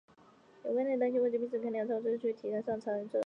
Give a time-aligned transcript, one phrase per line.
[0.65, 3.11] 有官吏担心未经批准开粮仓会被追究而提出先上奏朝廷。